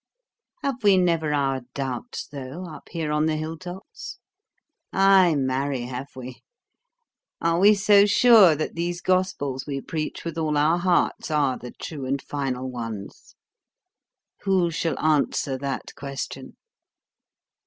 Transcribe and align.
Have 0.63 0.83
we 0.83 0.97
never 0.97 1.31
our 1.31 1.61
doubts, 1.75 2.25
though, 2.25 2.65
up 2.65 2.89
here 2.89 3.11
on 3.11 3.27
the 3.27 3.35
hill 3.37 3.55
tops? 3.55 4.17
Ay, 4.91 5.35
marry, 5.37 5.81
have 5.81 6.15
we! 6.15 6.41
Are 7.39 7.59
we 7.59 7.75
so 7.75 8.07
sure 8.07 8.55
that 8.55 8.73
these 8.73 8.99
gospels 8.99 9.67
we 9.67 9.79
preach 9.79 10.25
with 10.25 10.39
all 10.39 10.57
our 10.57 10.79
hearts 10.79 11.29
are 11.29 11.55
the 11.55 11.69
true 11.69 12.07
and 12.07 12.19
final 12.19 12.67
ones? 12.71 13.35
Who 14.39 14.71
shall 14.71 14.97
answer 14.97 15.55
that 15.59 15.93
question? 15.93 16.57